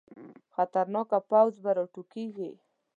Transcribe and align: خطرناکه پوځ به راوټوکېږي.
خطرناکه 0.55 1.19
پوځ 1.29 1.53
به 1.63 1.71
راوټوکېږي. 1.77 2.49